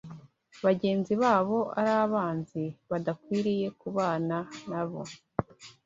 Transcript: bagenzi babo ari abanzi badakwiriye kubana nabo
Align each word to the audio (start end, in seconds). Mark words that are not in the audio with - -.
bagenzi 0.65 1.13
babo 1.21 1.59
ari 1.79 1.91
abanzi 2.05 2.63
badakwiriye 2.89 3.67
kubana 3.79 4.37
nabo 4.69 5.01